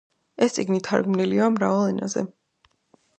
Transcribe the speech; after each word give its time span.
ეს 0.45 0.55
წიგნი 0.57 0.79
თარგმნილია 0.87 1.49
მრავალ 1.57 1.91
ენაზე. 1.93 2.25